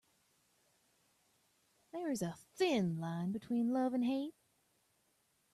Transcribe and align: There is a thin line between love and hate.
There 1.93 2.09
is 2.09 2.23
a 2.23 2.33
thin 2.55 2.97
line 2.99 3.31
between 3.31 3.71
love 3.71 3.93
and 3.93 4.03
hate. 4.03 4.33